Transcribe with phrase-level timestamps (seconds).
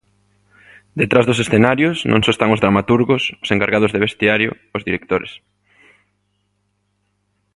[0.99, 5.31] Detrás dos escenarios non só están os dramaturgos, os encargados de vestiario, os directores.